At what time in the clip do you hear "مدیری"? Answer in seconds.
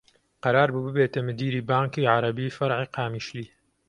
1.27-1.65